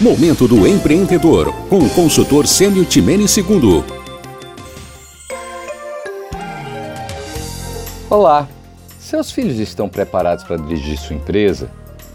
[0.00, 3.82] Momento do Empreendedor, com o consultor Sênio Timene II.
[8.08, 8.46] Olá!
[9.00, 11.68] Seus filhos estão preparados para dirigir sua empresa?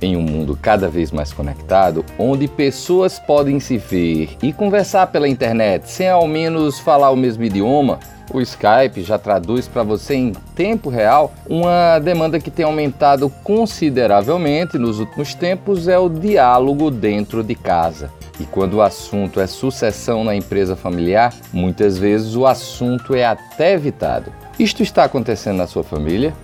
[0.00, 5.28] Em um mundo cada vez mais conectado, onde pessoas podem se ver e conversar pela
[5.28, 7.98] internet sem ao menos falar o mesmo idioma,
[8.32, 14.78] o Skype já traduz para você em tempo real uma demanda que tem aumentado consideravelmente
[14.78, 18.10] nos últimos tempos é o diálogo dentro de casa.
[18.40, 23.74] E quando o assunto é sucessão na empresa familiar, muitas vezes o assunto é até
[23.74, 24.32] evitado.
[24.58, 26.34] Isto está acontecendo na sua família?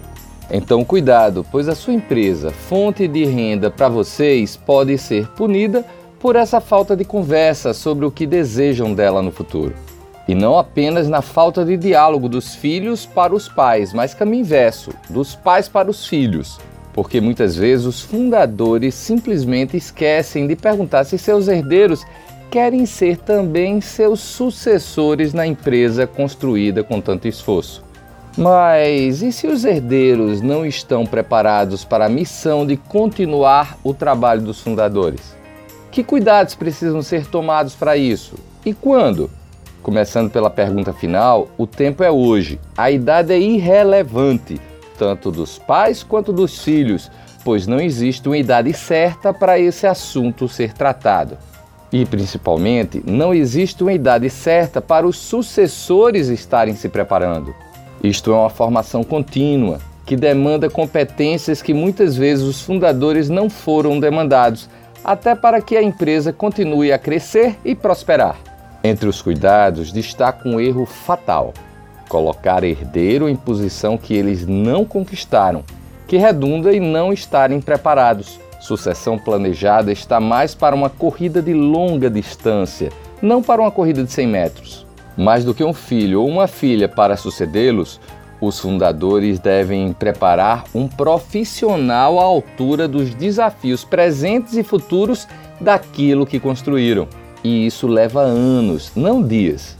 [0.50, 5.84] Então, cuidado, pois a sua empresa, fonte de renda para vocês, pode ser punida
[6.18, 9.74] por essa falta de conversa sobre o que desejam dela no futuro.
[10.26, 14.90] E não apenas na falta de diálogo dos filhos para os pais, mas caminho inverso,
[15.08, 16.58] dos pais para os filhos.
[16.92, 22.04] Porque muitas vezes os fundadores simplesmente esquecem de perguntar se seus herdeiros
[22.50, 27.89] querem ser também seus sucessores na empresa construída com tanto esforço.
[28.40, 34.40] Mas e se os herdeiros não estão preparados para a missão de continuar o trabalho
[34.40, 35.36] dos fundadores?
[35.90, 38.36] Que cuidados precisam ser tomados para isso?
[38.64, 39.30] E quando?
[39.82, 42.58] Começando pela pergunta final, o tempo é hoje.
[42.78, 44.58] A idade é irrelevante,
[44.98, 47.10] tanto dos pais quanto dos filhos,
[47.44, 51.36] pois não existe uma idade certa para esse assunto ser tratado.
[51.92, 57.54] E, principalmente, não existe uma idade certa para os sucessores estarem se preparando.
[58.02, 64.00] Isto é uma formação contínua que demanda competências que muitas vezes os fundadores não foram
[64.00, 64.68] demandados,
[65.04, 68.36] até para que a empresa continue a crescer e prosperar.
[68.82, 71.52] Entre os cuidados destaca um erro fatal:
[72.08, 75.62] colocar herdeiro em posição que eles não conquistaram,
[76.08, 78.40] que redunda em não estarem preparados.
[78.60, 82.90] Sucessão planejada está mais para uma corrida de longa distância,
[83.22, 84.89] não para uma corrida de 100 metros.
[85.20, 88.00] Mais do que um filho ou uma filha para sucedê-los,
[88.40, 95.28] os fundadores devem preparar um profissional à altura dos desafios presentes e futuros
[95.60, 97.06] daquilo que construíram
[97.42, 99.76] e isso leva anos, não dias.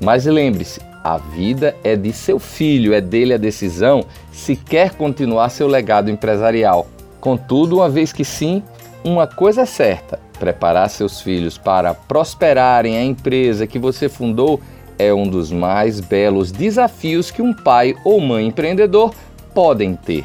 [0.00, 5.48] Mas lembre-se, a vida é de seu filho, é dele a decisão se quer continuar
[5.50, 6.86] seu legado empresarial.
[7.20, 8.62] Contudo, uma vez que sim,
[9.04, 14.58] uma coisa é certa: preparar seus filhos para prosperarem a empresa que você fundou
[14.98, 19.14] é um dos mais belos desafios que um pai ou mãe empreendedor
[19.54, 20.24] podem ter.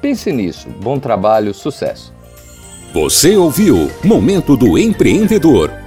[0.00, 0.68] Pense nisso.
[0.82, 2.12] Bom trabalho, sucesso.
[2.92, 5.81] Você ouviu Momento do Empreendedor